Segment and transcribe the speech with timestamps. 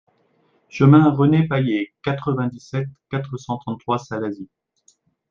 [0.67, 4.49] Chemin René Payet, quatre-vingt-dix-sept, quatre cent trente-trois Salazie